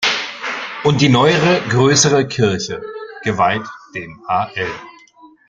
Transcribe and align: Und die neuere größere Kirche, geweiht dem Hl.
Und 0.83 0.99
die 0.99 1.09
neuere 1.09 1.61
größere 1.69 2.25
Kirche, 2.27 2.83
geweiht 3.21 3.67
dem 3.93 4.19
Hl. 4.27 4.65